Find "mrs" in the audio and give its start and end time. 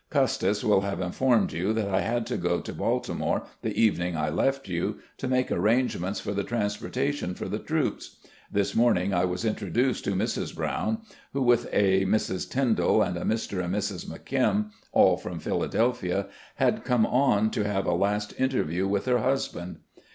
10.15-10.55, 12.07-12.49, 13.75-14.07